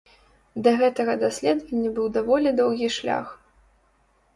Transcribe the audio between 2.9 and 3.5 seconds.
шлях.